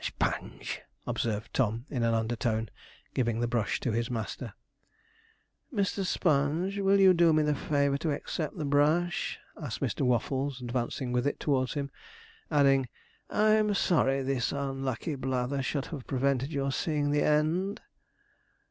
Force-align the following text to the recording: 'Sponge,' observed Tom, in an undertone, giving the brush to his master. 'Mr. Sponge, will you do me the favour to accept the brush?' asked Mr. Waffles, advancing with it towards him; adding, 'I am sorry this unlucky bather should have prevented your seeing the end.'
'Sponge,' 0.03 0.81
observed 1.05 1.53
Tom, 1.53 1.85
in 1.91 2.01
an 2.01 2.15
undertone, 2.15 2.69
giving 3.13 3.39
the 3.39 3.45
brush 3.47 3.79
to 3.79 3.91
his 3.91 4.09
master. 4.09 4.53
'Mr. 5.71 6.03
Sponge, 6.03 6.79
will 6.79 6.99
you 6.99 7.13
do 7.13 7.31
me 7.31 7.43
the 7.43 7.53
favour 7.53 7.99
to 7.99 8.09
accept 8.09 8.57
the 8.57 8.65
brush?' 8.65 9.37
asked 9.61 9.79
Mr. 9.79 10.01
Waffles, 10.01 10.59
advancing 10.59 11.11
with 11.11 11.27
it 11.27 11.39
towards 11.39 11.75
him; 11.75 11.91
adding, 12.49 12.89
'I 13.29 13.51
am 13.51 13.73
sorry 13.75 14.23
this 14.23 14.51
unlucky 14.51 15.13
bather 15.15 15.61
should 15.61 15.85
have 15.93 16.07
prevented 16.07 16.51
your 16.51 16.71
seeing 16.71 17.11
the 17.11 17.21
end.' 17.21 17.79